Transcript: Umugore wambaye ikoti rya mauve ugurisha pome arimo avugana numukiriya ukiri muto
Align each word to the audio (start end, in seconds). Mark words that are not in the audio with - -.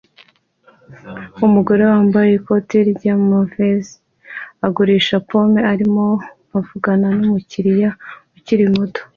Umugore 1.45 1.81
wambaye 1.91 2.29
ikoti 2.39 2.77
rya 2.91 3.13
mauve 3.27 3.69
ugurisha 4.67 5.15
pome 5.27 5.61
arimo 5.73 6.05
avugana 6.57 7.07
numukiriya 7.17 7.89
ukiri 8.37 8.65
muto 8.75 9.01